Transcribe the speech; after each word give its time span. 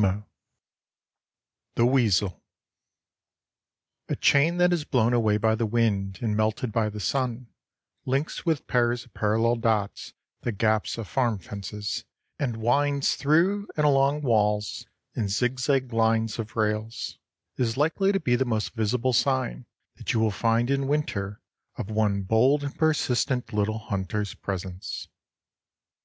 LII 0.00 0.22
THE 1.74 1.84
WEASEL 1.84 2.40
A 4.08 4.14
chain 4.14 4.58
that 4.58 4.72
is 4.72 4.84
blown 4.84 5.12
away 5.12 5.38
by 5.38 5.56
the 5.56 5.66
wind 5.66 6.20
and 6.22 6.36
melted 6.36 6.70
by 6.70 6.88
the 6.88 7.00
sun, 7.00 7.48
links 8.04 8.46
with 8.46 8.68
pairs 8.68 9.04
of 9.06 9.12
parallel 9.14 9.56
dots 9.56 10.12
the 10.42 10.52
gaps 10.52 10.98
of 10.98 11.08
farm 11.08 11.40
fences, 11.40 12.04
and 12.38 12.58
winds 12.58 13.16
through 13.16 13.66
and 13.76 13.84
along 13.84 14.22
walls 14.22 14.86
and 15.16 15.30
zigzag 15.30 15.92
lines 15.92 16.38
of 16.38 16.54
rails, 16.54 17.18
is 17.56 17.76
likely 17.76 18.12
to 18.12 18.20
be 18.20 18.36
the 18.36 18.44
most 18.44 18.74
visible 18.74 19.12
sign 19.12 19.66
that 19.96 20.12
you 20.12 20.20
will 20.20 20.30
find 20.30 20.70
in 20.70 20.86
winter 20.86 21.40
of 21.76 21.90
one 21.90 22.22
bold 22.22 22.62
and 22.62 22.78
persistent 22.78 23.52
little 23.52 23.80
hunter's 23.80 24.32
presence. 24.32 25.08